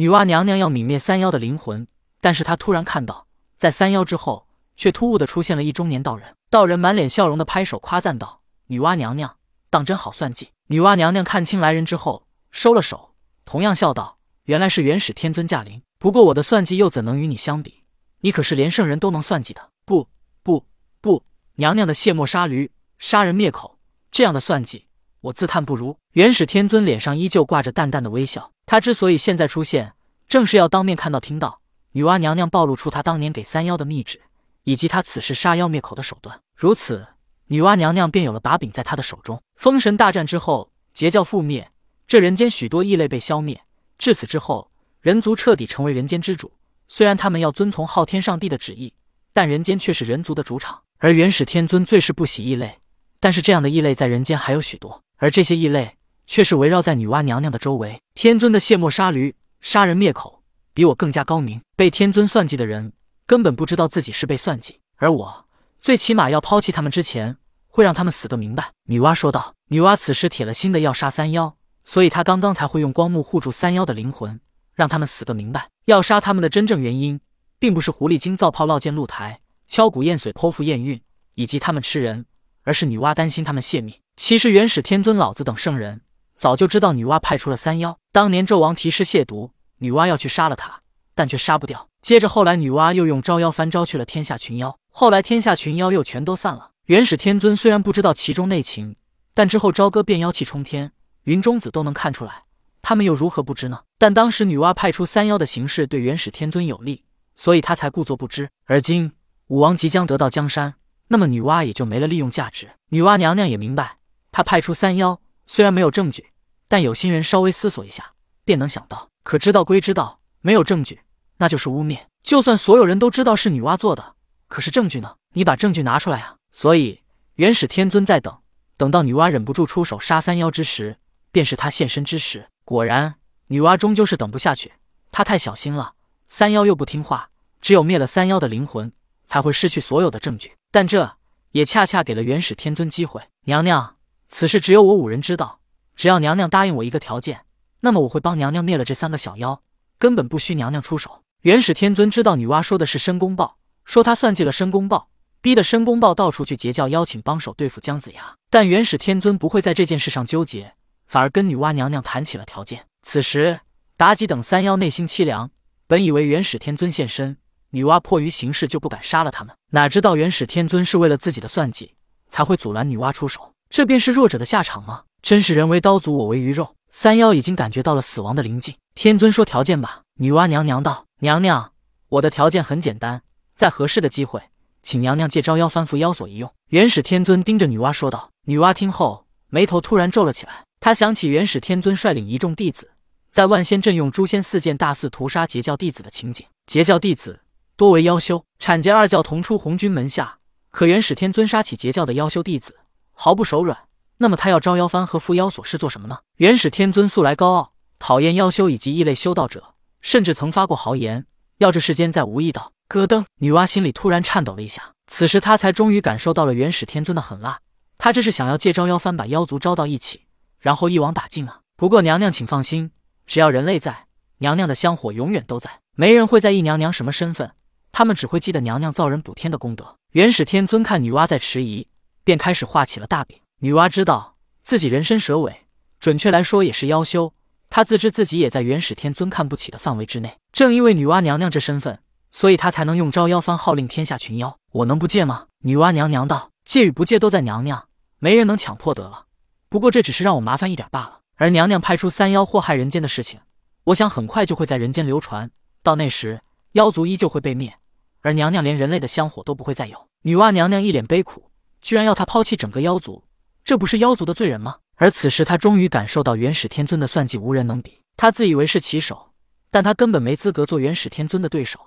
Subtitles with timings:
[0.00, 1.86] 女娲娘娘要泯灭三妖的灵魂，
[2.22, 3.26] 但是她突然看到，
[3.58, 6.34] 在三妖之后，却突兀的出现了一中年道人。
[6.48, 9.36] 道人满脸笑容的拍手夸赞道：“女娲娘娘，
[9.68, 13.10] 当真好算计。”女娲娘娘看清来人之后，收了手，
[13.44, 14.16] 同样笑道
[14.48, 15.82] ：“原来是元始天尊驾临。
[15.98, 17.82] 不过我的算计又怎能与你相比？
[18.22, 19.68] 你可是连圣人都能算计的。
[19.84, 20.08] 不
[20.42, 20.64] 不
[21.02, 21.22] 不，
[21.56, 23.78] 娘娘的卸磨杀驴，杀人灭口，
[24.10, 24.86] 这样的算计，
[25.20, 28.50] 我自叹不如。”元始天尊脸上依旧挂着淡淡的微笑。
[28.70, 29.94] 他之所以现在出现，
[30.28, 31.60] 正是要当面看到、听到
[31.90, 34.20] 女娲娘娘暴露出她当年给三妖的密旨。
[34.62, 37.04] 以及她此时杀妖灭口的手段，如此，
[37.46, 39.42] 女娲娘娘便有了把柄在她的手中。
[39.56, 41.68] 封神大战之后，邪教覆灭，
[42.06, 43.60] 这人间许多异类被消灭。
[43.98, 46.52] 至此之后，人族彻底成为人间之主。
[46.86, 48.94] 虽然他们要遵从昊天上帝的旨意，
[49.32, 50.80] 但人间却是人族的主场。
[50.98, 52.78] 而元始天尊最是不喜异类，
[53.18, 55.96] 但是这样的异类在人间还有许多，而这些异类
[56.30, 58.00] 却是围绕在女娲娘娘的周围。
[58.14, 61.60] 天尊的卸磨杀驴、杀人灭口，比我更加高明。
[61.74, 62.92] 被天尊算计的人。
[63.26, 65.44] 根本不知道自己是被算计，而我
[65.80, 67.36] 最起码要抛弃他们之前，
[67.68, 69.54] 会让他们死个明白。”女娲说道。
[69.68, 74.40] 女娲此时铁了心的要杀三妖，所以她刚刚才会用光幕护住三妖的灵魂，
[74.74, 75.68] 让他们死个明白。
[75.86, 77.20] 要杀他们的真正原因，
[77.58, 81.00] 并不是狐狸精造炮烙剑露台、敲鼓验髓剖腹验孕，
[81.34, 82.26] 以及他们吃人，
[82.62, 84.00] 而是女娲担心他们泄密。
[84.16, 86.00] 其实元始天尊老子等圣人
[86.40, 90.80] 早就知道女娲派出了三妖，当年纣王提示亵渎，女娲要去杀了他，
[91.14, 91.86] 但却杀不掉。
[92.00, 94.74] 接着后来，女娲又用招妖幡招去了天下群妖。
[94.90, 96.70] 后来天下群妖又全都散了。
[96.86, 98.96] 元始天尊虽然不知道其中内情，
[99.34, 100.92] 但之后朝歌变妖气冲天，
[101.24, 102.44] 云中子都能看出来，
[102.80, 103.80] 他们又如何不知呢？
[103.98, 107.04] 但当时女娲派出三妖的形式对元始天尊有利，
[107.36, 108.48] 所以他才故作不知。
[108.64, 109.12] 而今
[109.48, 110.76] 武王即将得到江山，
[111.08, 112.70] 那么女娲也就没了利用价值。
[112.88, 113.98] 女娲娘娘也明白，
[114.32, 116.29] 她派出三妖虽然没有证据，
[116.70, 118.12] 但有心人稍微思索一下，
[118.44, 119.08] 便能想到。
[119.24, 121.00] 可知道归知道，没有证据。
[121.38, 121.98] 那就是污蔑。
[122.22, 124.14] 就算所有人都知道是女娲做的，
[124.46, 125.16] 可是证据呢？
[125.34, 126.36] 你把证据拿出来啊！
[126.52, 127.02] 所以
[127.34, 128.38] 元始天尊在等，
[128.76, 130.98] 等到女娲忍不住出手杀三妖之时，
[131.32, 132.46] 便是他现身之时。
[132.64, 133.16] 果然，
[133.48, 134.72] 女娲终究是等不下去，
[135.10, 135.94] 她太小心了。
[136.28, 137.30] 三妖又不听话，
[137.60, 138.92] 只有灭了三妖的灵魂，
[139.26, 140.52] 才会失去所有的证据。
[140.70, 141.16] 但这
[141.50, 143.20] 也恰恰给了元始天尊机会。
[143.46, 143.96] 娘娘，
[144.28, 145.59] 此事只有我五人知道。
[146.00, 147.42] 只要娘娘答应我一个条件，
[147.80, 149.60] 那么我会帮娘娘灭了这三个小妖，
[149.98, 151.20] 根本不需娘娘出手。
[151.42, 155.10] 元始天尊知道女娲说的是申公豹，说他算计了申公豹，
[155.42, 158.34] 逼得申公豹到处去截教，邀请帮手对付姜子牙。
[158.48, 160.72] 但元始天尊不会在这件事上纠结，
[161.06, 162.86] 反而跟女娲娘娘谈起了条件。
[163.02, 163.60] 此时，
[163.98, 165.50] 妲己等三妖内心凄凉，
[165.86, 167.36] 本以为元始天尊现身，
[167.72, 171.94] 女娲迫于形势就不敢杀了他们，哪知道元始天尊是为了自己的算计，
[172.30, 173.52] 才会阻拦女娲出手。
[173.68, 175.02] 这便是弱者的下场吗？
[175.22, 176.74] 真是人为刀俎，我为鱼肉。
[176.88, 178.74] 三妖已经感觉到了死亡的临近。
[178.94, 180.02] 天尊说条件吧。
[180.18, 181.06] 女娲娘娘道。
[181.20, 181.72] 娘娘，
[182.08, 183.22] 我的条件很简单，
[183.54, 184.42] 在合适的机会，
[184.82, 186.50] 请娘娘借招妖幡附妖锁一用。
[186.68, 188.30] 元始天尊盯着女娲说道。
[188.46, 190.64] 女娲听后，眉头突然皱了起来。
[190.80, 192.90] 她想起元始天尊率领一众弟子，
[193.30, 196.46] 在万仙阵用诛仙四剑大肆屠杀截教弟子的情景。
[196.66, 197.40] 截教弟子
[197.76, 200.38] 多为妖修，阐截二教同出红军门下，
[200.70, 202.78] 可元始天尊杀起截教的妖修弟子，
[203.12, 203.76] 毫不手软。
[204.22, 206.18] 那么他要招妖幡和缚妖锁是做什么呢？
[206.36, 209.74] 元始天尊素来高傲，讨厌妖修以及异类修道者。
[210.02, 211.24] 甚至曾发过豪言，
[211.56, 212.72] 要这世间再无异道。
[212.86, 214.92] 咯噔，女娲心里突然颤抖了一下。
[215.06, 217.60] 此时她才终于感受到了元始天尊的狠辣。
[217.96, 220.26] 他这是想要借招妖幡把妖族招到一起，
[220.58, 221.60] 然后一网打尽啊！
[221.76, 222.90] 不过娘娘请放心，
[223.26, 224.04] 只要人类在，
[224.38, 227.52] 娘娘的香火永远都在，没人会在意娘娘什么身份，
[227.90, 229.96] 他们只会记得娘娘造人补天的功德。
[230.12, 231.88] 元始天尊看女娲在迟疑，
[232.22, 233.38] 便开始画起了大饼。
[233.62, 235.66] 女娲知道自己人身蛇尾，
[235.98, 237.34] 准确来说也是妖修。
[237.68, 241.98] 她自知自己也在元始天尊看不起的范围之内，正因为女娲娘娘这身份，
[242.32, 244.56] 所以她才能用招妖幡号令天下群妖。
[244.72, 245.48] 我能不借吗？
[245.58, 247.86] 女娲娘娘道：“借与不借都在娘娘，
[248.18, 249.26] 没人能强迫得了。
[249.68, 251.20] 不过这只是让我麻烦一点罢了。
[251.36, 253.40] 而娘娘派出三妖祸害人间的事情，
[253.84, 255.50] 我想很快就会在人间流传。
[255.82, 256.40] 到那时，
[256.72, 257.74] 妖族依旧会被灭，
[258.22, 261.50] 而娘娘连人类的香火都不会再有。”女娲娘娘一脸悲苦，
[261.82, 263.24] 居然要她抛弃整个妖族，
[263.70, 264.78] 这不是妖族的罪人吗？
[264.96, 268.00] 而此时，他终于感受到元始天尊的算计无人能比。
[268.16, 269.30] 他自以为是棋手，
[269.70, 271.78] 但他根本没资格做元始天尊的对手，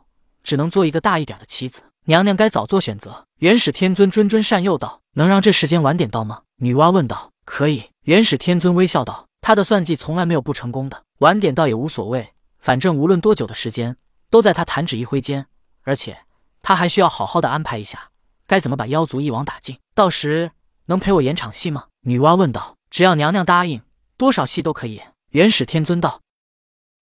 [0.43, 1.81] 只能做一个大一点的棋子。
[2.05, 3.25] 娘娘该早做选择。
[3.39, 7.33] 元始天尊谆谆善诱道：“能让这时间晚点到吗？”女娲问道。
[7.43, 12.29] “可以。”元始天尊微笑道：“他的算计从来没有不成功的，晚点到也无所谓，
[12.59, 13.97] 反正无论多久的时间，
[14.29, 15.45] 都在他弹指一挥间。
[15.81, 16.17] 而且
[16.61, 18.11] 他还需要好好的安排一下，
[18.47, 19.77] 该怎么把妖族一网打尽。
[19.93, 20.49] 到时
[20.85, 22.75] 能陪我演场戏吗？”女娲问道。
[22.89, 23.81] 只要娘娘答应，
[24.17, 25.01] 多少戏都可以。
[25.29, 26.21] 元始天尊道。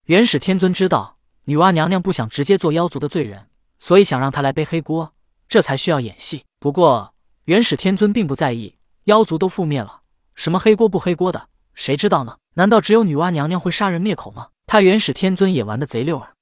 [0.06, 3.46] 元始天尊知道女娲娘娘不想直接做妖族的罪人，
[3.78, 5.12] 所以想让她来背黑锅，
[5.48, 6.44] 这才需要演戏。
[6.58, 7.12] 不过
[7.44, 10.00] 元始天尊并不在意，妖族都覆灭了，
[10.34, 12.38] 什么黑锅不黑锅的，谁知道呢？
[12.54, 14.48] 难道只有女娲娘娘会杀人灭口吗？
[14.66, 16.32] 他元始天尊也玩的贼溜儿。